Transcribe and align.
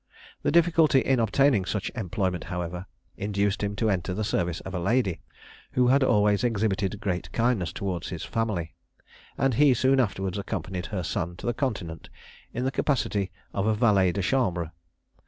The 0.41 0.49
difficulty 0.51 0.97
in 0.97 1.19
obtaining 1.19 1.63
such 1.65 1.91
employment, 1.93 2.45
however, 2.45 2.87
induced 3.17 3.61
him 3.61 3.75
to 3.75 3.91
enter 3.91 4.15
the 4.15 4.23
service 4.23 4.59
of 4.61 4.73
a 4.73 4.79
lady, 4.79 5.21
who 5.73 5.89
had 5.89 6.03
always 6.03 6.43
exhibited 6.43 6.99
great 6.99 7.31
kindness 7.33 7.71
towards 7.71 8.09
his 8.09 8.23
family; 8.23 8.73
and 9.37 9.53
he 9.53 9.75
soon 9.75 9.99
afterwards 9.99 10.39
accompanied 10.39 10.87
her 10.87 11.03
son 11.03 11.35
to 11.35 11.45
the 11.45 11.53
Continent 11.53 12.09
in 12.51 12.63
the 12.63 12.71
capacity 12.71 13.29
of 13.53 13.77
valet 13.77 14.11
de 14.11 14.23
chambre. 14.23 14.71